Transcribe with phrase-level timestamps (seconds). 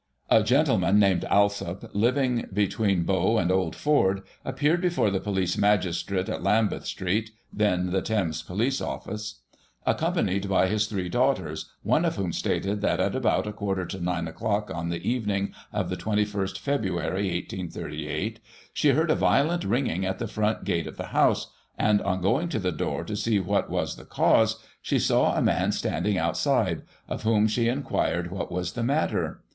[0.31, 6.27] A gentleman named Alsop, living between Bow and Old Ford, appeared before the police magistrate
[6.27, 9.41] at Lambeth Street (then the Thames Police Office)
[9.85, 14.01] accompanied by his three daughters, one of whom stated that at about a quarter to
[14.03, 18.39] nine o'clock on the evening of the 21st February, 1838,
[18.73, 22.49] she heard a violent ringing at the front gate of the house, and, on going
[22.49, 26.81] to the door to see what was the cause, she saw a man standing outside,
[27.07, 29.43] of whom she enquired what was the matter.